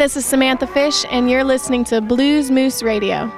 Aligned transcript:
This 0.00 0.16
is 0.16 0.24
Samantha 0.24 0.66
Fish, 0.66 1.04
and 1.10 1.30
you're 1.30 1.44
listening 1.44 1.84
to 1.84 2.00
Blues 2.00 2.50
Moose 2.50 2.82
Radio. 2.82 3.30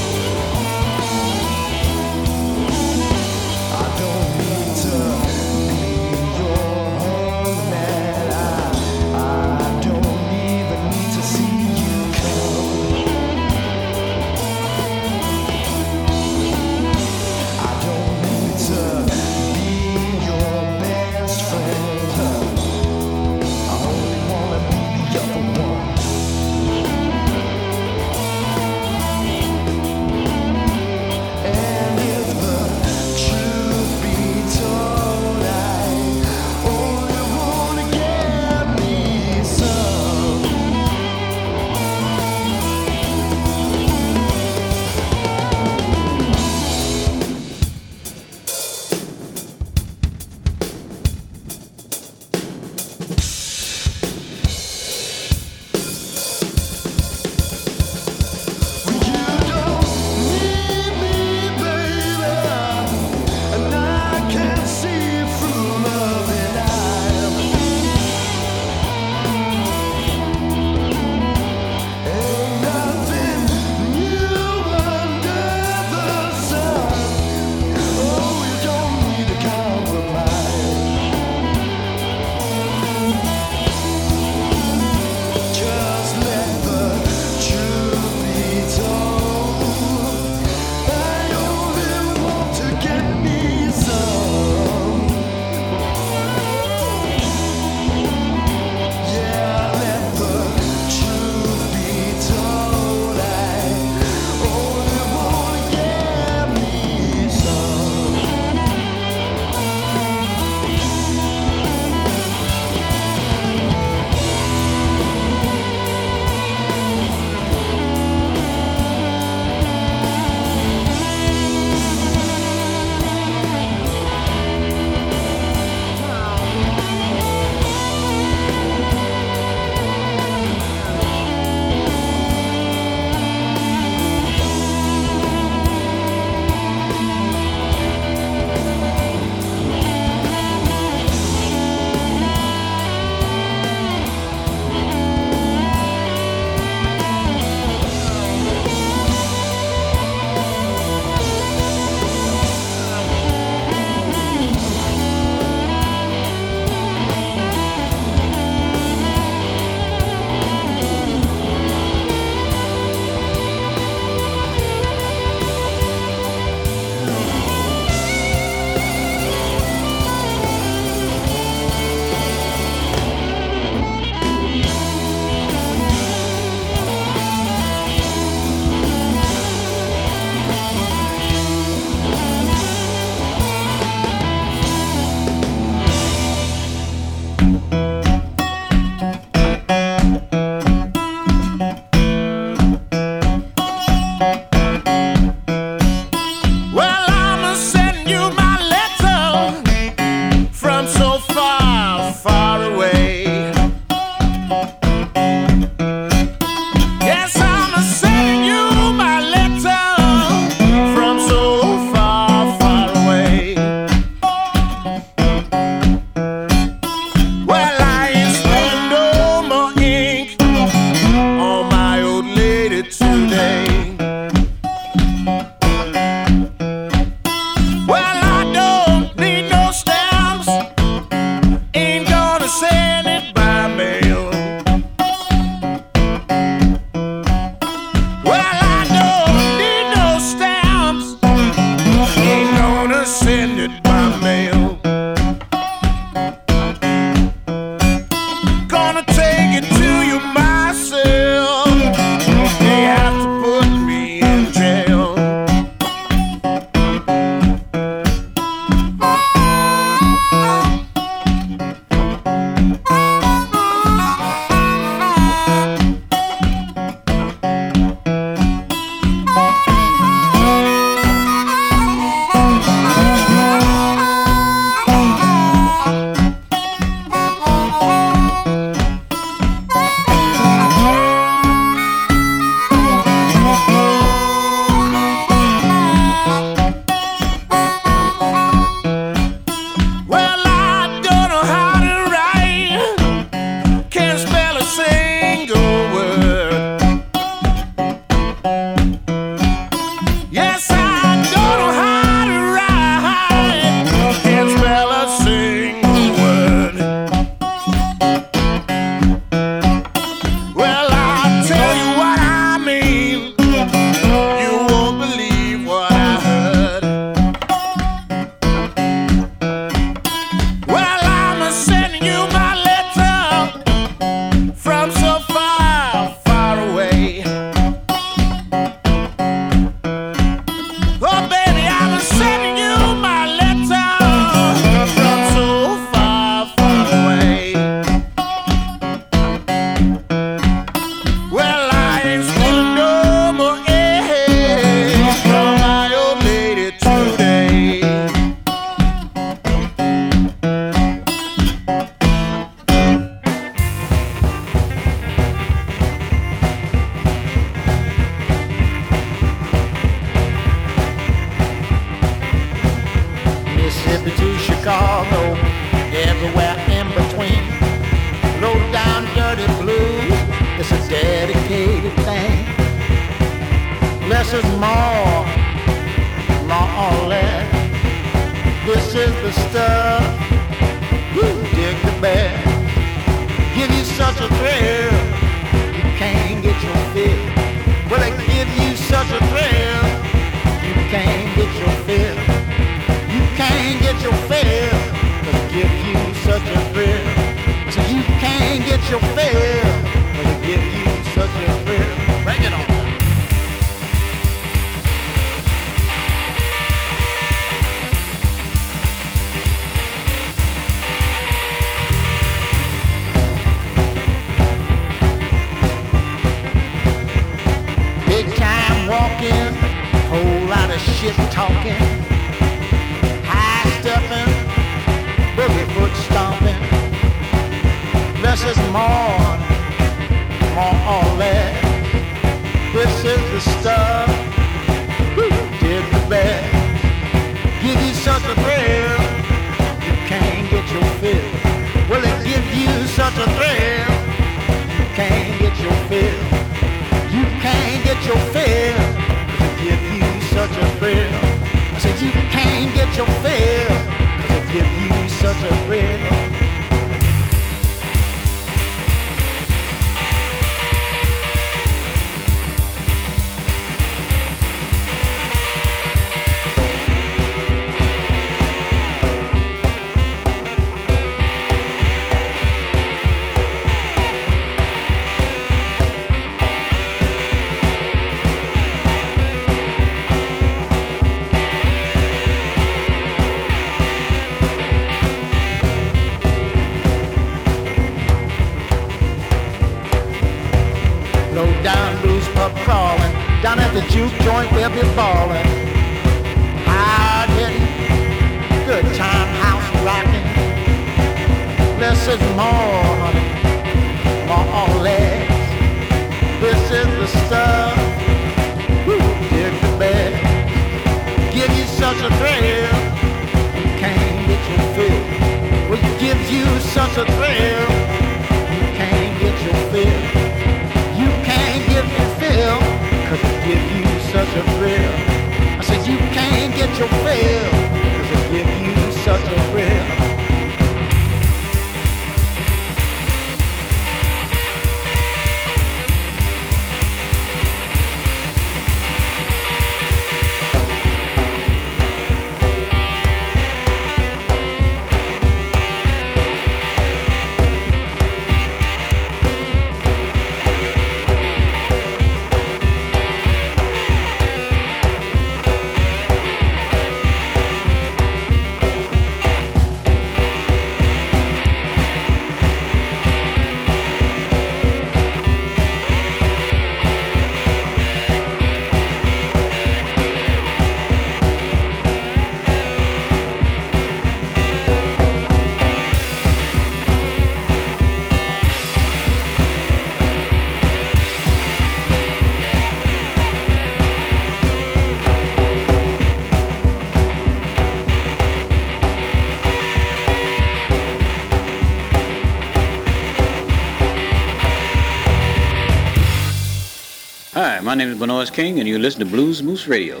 My 597.66 597.74
name 597.74 597.88
is 597.88 597.98
Bnois 597.98 598.32
King, 598.32 598.60
and 598.60 598.68
you 598.68 598.78
listen 598.78 599.00
to 599.00 599.06
Blues 599.06 599.42
Moose 599.42 599.66
Radio. 599.66 600.00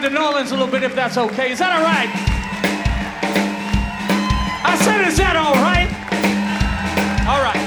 down 0.00 0.10
to 0.10 0.22
Orleans 0.22 0.50
a 0.52 0.54
little 0.54 0.70
bit 0.70 0.82
if 0.82 0.94
that's 0.94 1.18
okay. 1.18 1.50
Is 1.52 1.58
that 1.58 1.76
all 1.76 1.82
right? 1.82 2.08
I 4.64 4.76
said, 4.84 5.06
is 5.06 5.18
that 5.18 5.36
all 5.36 5.54
right? 5.54 5.90
All 7.28 7.42
right. 7.42 7.61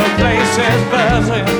The 0.00 0.08
place 0.16 0.56
is 0.56 0.82
buzzing. 0.90 1.59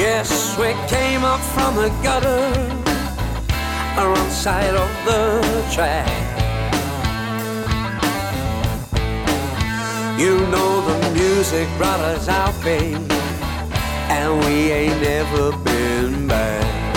Yes, 0.00 0.56
we 0.56 0.72
came 0.88 1.24
up 1.24 1.40
from 1.52 1.76
the 1.76 1.90
gutter, 2.02 2.48
wrong 3.98 4.30
side 4.30 4.74
of 4.74 4.90
the 5.04 5.42
track. 5.74 6.08
You 10.18 10.38
know 10.46 10.80
the 10.88 11.10
music 11.10 11.68
brought 11.76 12.00
us 12.00 12.28
out, 12.28 12.54
babe, 12.64 12.96
and 14.08 14.42
we 14.46 14.72
ain't 14.72 15.02
never 15.02 15.54
been 15.58 16.26
back. 16.26 16.94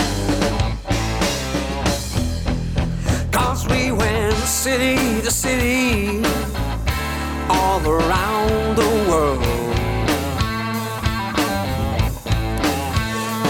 Cause 3.34 3.68
we 3.68 3.92
went 3.92 4.34
city 4.46 4.96
to 5.24 5.30
city 5.30 6.24
all 7.50 7.86
around 7.86 8.78
the 8.78 8.90
world. 9.10 9.43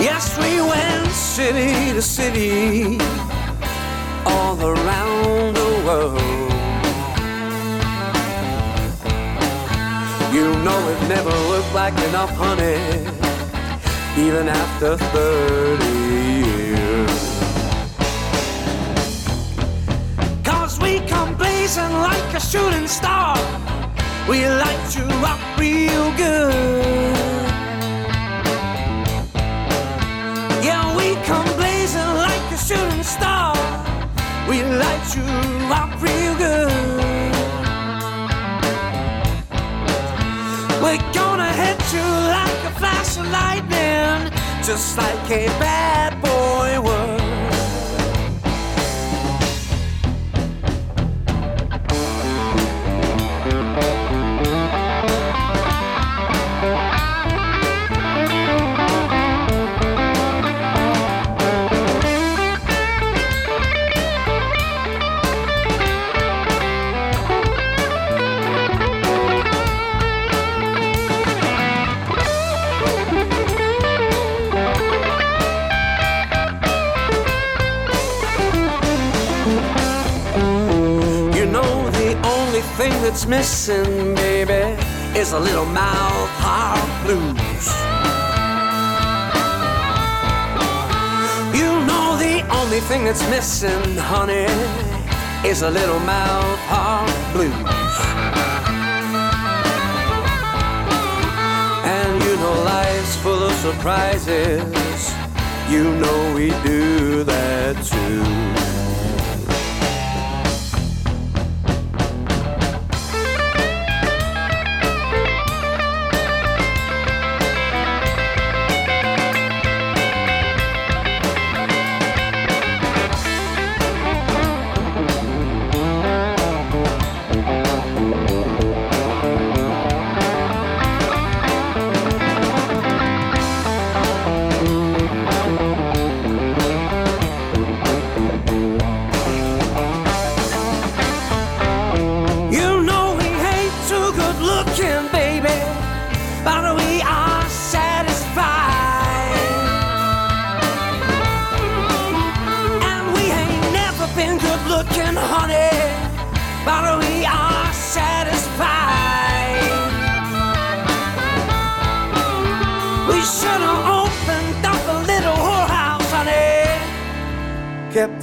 Yes, 0.03 0.37
we 0.37 0.59
went 0.59 1.07
city 1.13 1.93
to 1.93 2.01
city 2.01 2.99
all 4.25 4.59
around 4.61 5.55
the 5.55 5.69
world. 5.85 6.51
You 10.35 10.45
know 10.65 10.79
it 10.89 11.01
never 11.07 11.35
looked 11.51 11.73
like 11.73 11.97
enough, 12.09 12.31
honey, 12.35 12.83
even 14.21 14.49
after 14.49 14.97
30 14.97 15.85
years. 16.49 17.19
Cause 20.43 20.81
we 20.81 20.99
come 21.07 21.33
blazing 21.37 21.93
like 22.09 22.33
a 22.35 22.41
shooting 22.41 22.89
star. 22.89 23.37
We 24.27 24.45
light 24.49 24.95
you 24.97 25.05
up 25.23 25.39
real 25.57 26.11
good. 26.17 27.12
You 35.15 35.23
up 35.71 35.91
real 36.01 36.35
good. 36.37 36.71
We're 40.81 41.13
gonna 41.13 41.51
hit 41.53 41.79
you 41.93 42.07
like 42.37 42.61
a 42.65 42.73
flash 42.79 43.17
of 43.17 43.29
lightning, 43.31 44.31
just 44.63 44.97
like 44.97 45.29
a 45.29 45.45
bad 45.59 46.21
boy 46.21 46.32
thing 82.77 82.91
that's 83.01 83.25
missing, 83.25 84.15
baby, 84.15 84.77
is 85.17 85.33
a 85.33 85.39
little 85.39 85.65
mouth 85.65 86.29
harp 86.41 86.89
blues. 87.03 87.67
You 91.59 91.69
know 91.87 92.17
the 92.17 92.45
only 92.59 92.79
thing 92.81 93.05
that's 93.05 93.27
missing, 93.29 93.97
honey, 93.97 94.47
is 95.47 95.61
a 95.61 95.69
little 95.69 95.99
mouth 95.99 96.59
harp 96.71 97.33
blues. 97.33 97.53
And 101.85 102.23
you 102.23 102.35
know 102.37 102.63
life's 102.63 103.15
full 103.17 103.43
of 103.43 103.53
surprises. 103.67 105.13
You 105.69 105.83
know 106.01 106.33
we 106.35 106.49
do 106.63 107.23
that 107.23 107.75
too. 107.85 108.72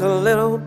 A 0.00 0.08
little 0.08 0.59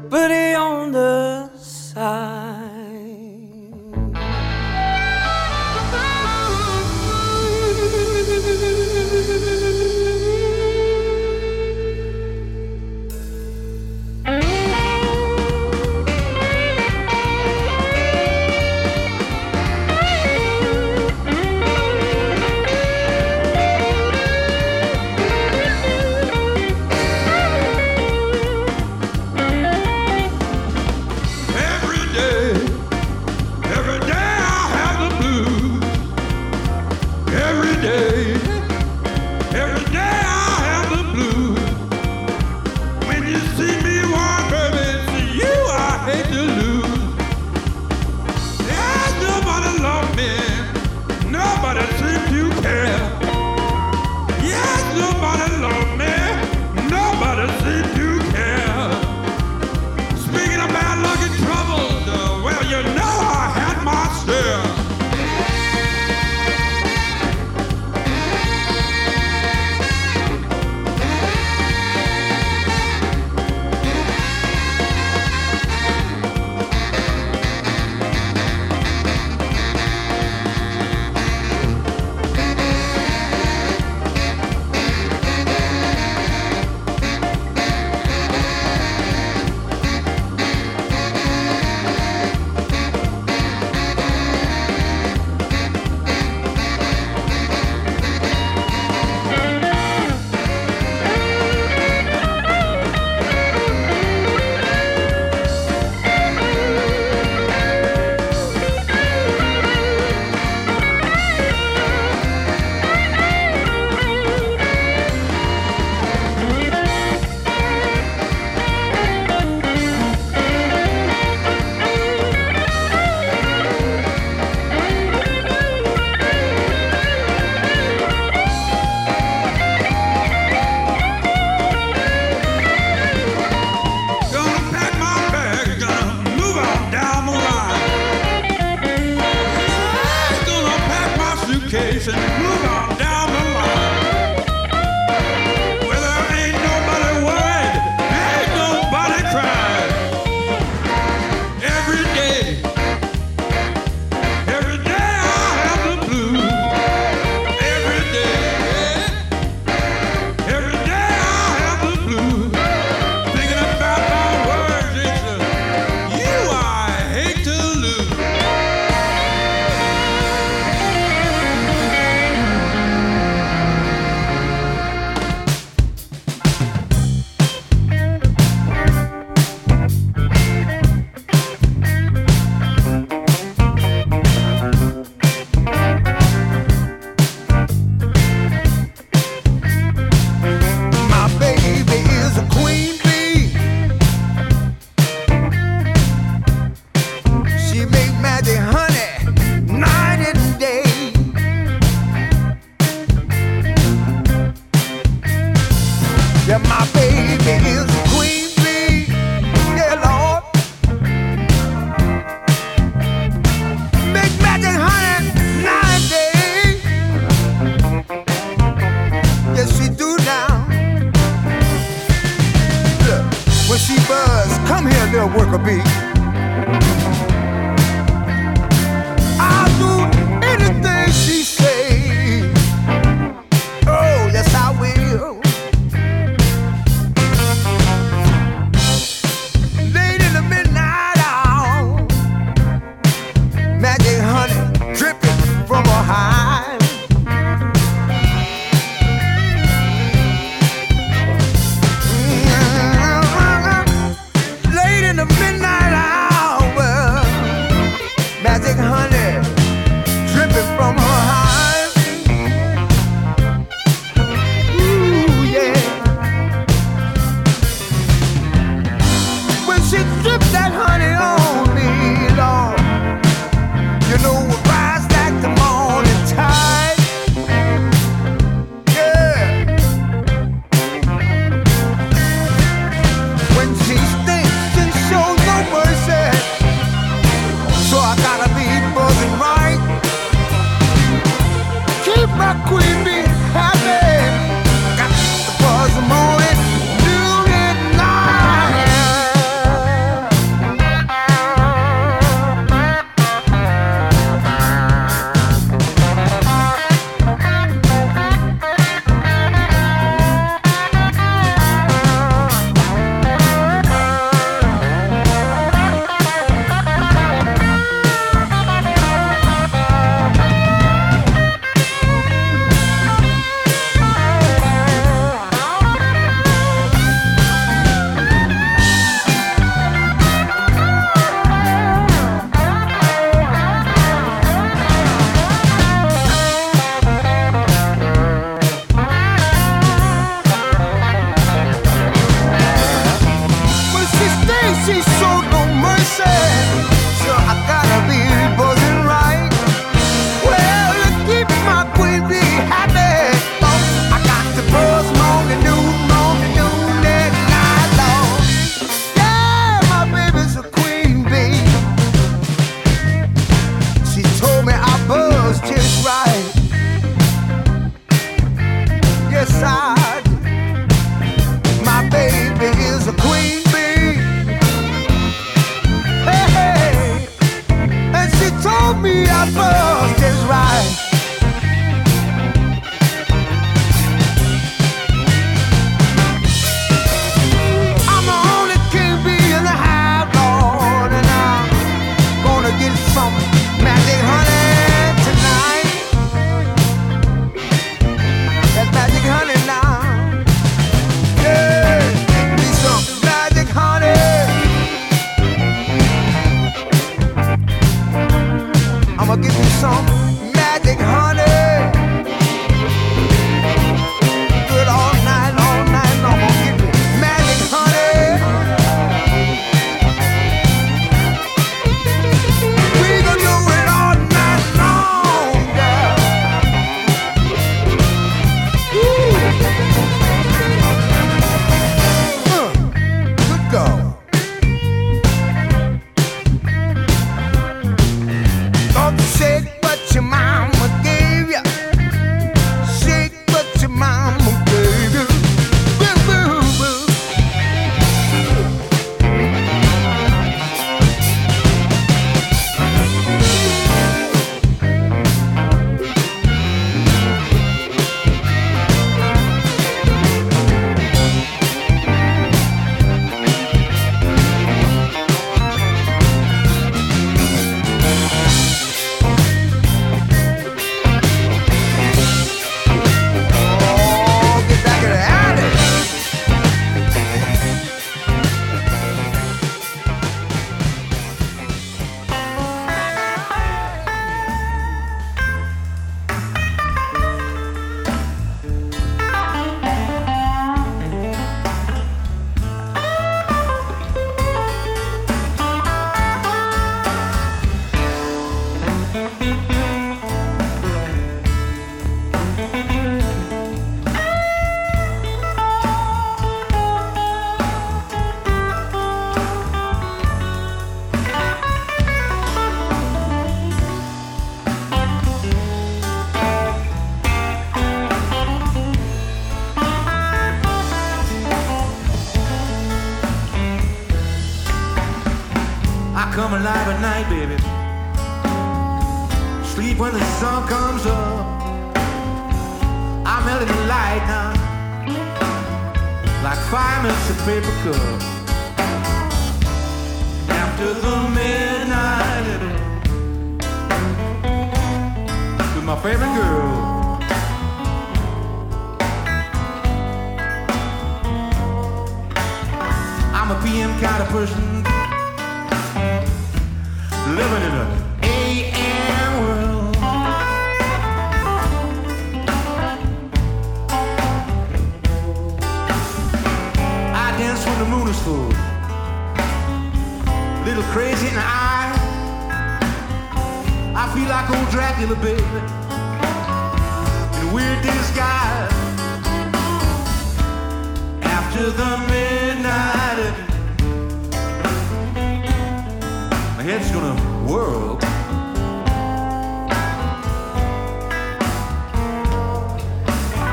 my 586.63 586.69
head's 586.71 586.91
gonna 586.91 587.13
whirl. 587.45 587.97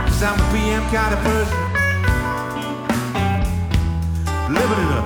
Cause 0.05 0.23
I'm 0.23 0.39
a 0.39 0.47
PM 0.53 0.83
kind 0.91 1.15
of 1.15 1.21
person, 1.21 1.59
living 4.55 4.79
in 4.79 4.93
a 4.93 5.00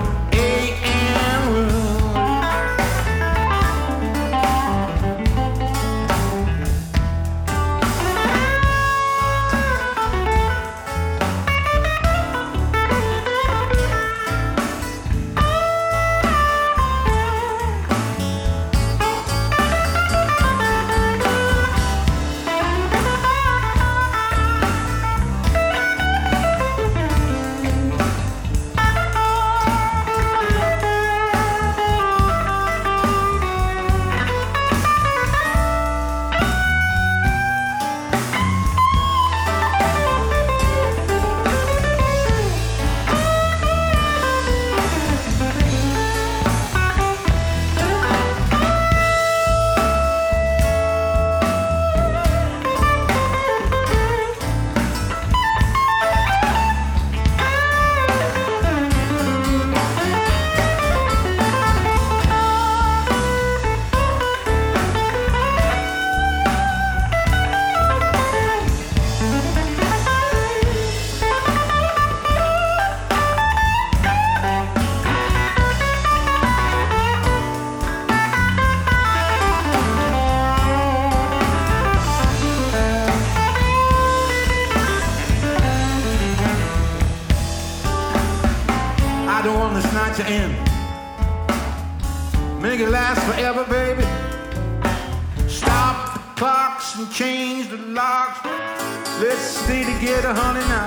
stay 99.65 99.83
together, 99.83 100.33
honey, 100.35 100.61
now. 100.69 100.87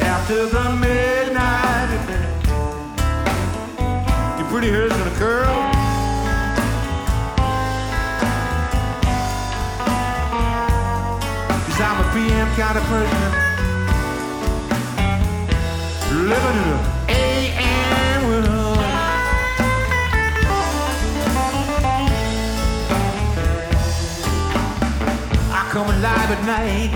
After 0.00 0.46
the 0.46 0.64
midnight, 0.80 1.90
your 4.38 4.48
pretty 4.48 4.70
hair's 4.70 4.92
gonna 4.92 5.16
curl. 5.16 5.56
Cause 11.64 11.80
I'm 11.86 11.98
a 12.04 12.06
PM 12.14 12.48
kind 12.56 12.78
of 12.78 12.84
person 12.84 13.48
living 16.26 16.56
in 16.62 16.68
a 16.72 16.87
at 26.30 26.44
night, 26.44 26.92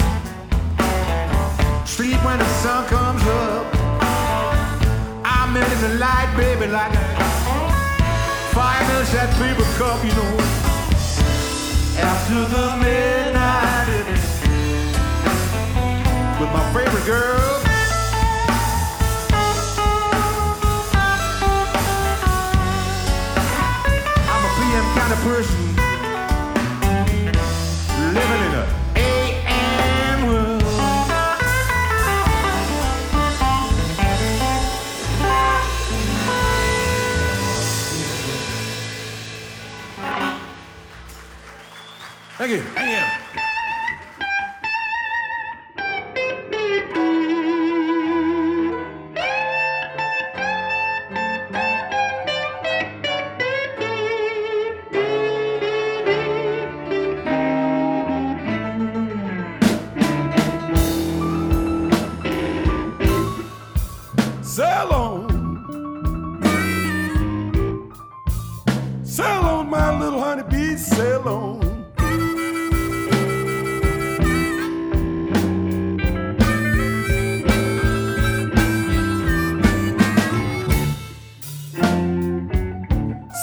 sleep 1.87 2.23
when 2.23 2.39
the 2.39 2.45
sun 2.61 2.87
comes 2.87 3.23
up. 3.23 3.67
I'm 5.25 5.57
in 5.57 5.81
the 5.81 5.95
light, 5.99 6.35
baby, 6.37 6.67
like 6.67 6.93
a 6.93 7.05
fire 8.53 8.87
melts 8.89 9.13
that 9.13 9.31
paper 9.41 9.65
cup, 9.79 10.05
you 10.05 10.13
know. 10.13 10.37
After 11.97 12.45
the 12.55 12.77
midnight, 12.85 13.83
with 16.39 16.51
my 16.53 16.65
favorite 16.75 17.07
girl. 17.07 17.63
I'm 24.33 24.43
a 24.45 24.53
PM 24.59 24.87
kind 24.99 25.13
of 25.13 25.21
person 25.25 25.63
living 28.13 28.43
in 28.47 28.52
Thank 42.43 42.55
you. 42.55 42.63
Thank 42.75 42.91
you. 42.91 43.22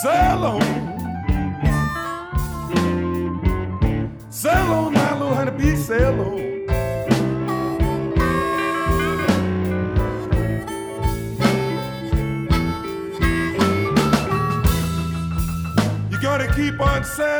Sail 0.02 0.44
on. 0.46 0.62
Sail 4.30 4.72
on, 4.72 4.94
my 4.94 5.12
little 5.12 5.34
honey 5.34 5.50
bee, 5.50 5.76
sail 5.76 6.18
on. 6.18 6.38
You 16.10 16.18
gotta 16.22 16.50
keep 16.54 16.80
on 16.80 17.04
sailing. 17.04 17.39